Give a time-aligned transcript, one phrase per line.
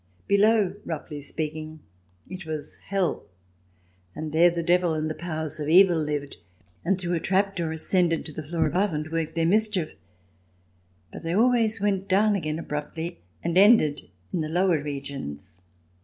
[0.27, 1.79] Below, roughly speaking,
[2.27, 3.21] it was Hell,
[4.15, 6.37] and there the Devil and the powers of Evil lived,
[6.83, 9.91] and through a trap door ascended to the floor above and worked their mischief
[11.13, 15.59] But they always went down again abruptly and ended in the lower regions.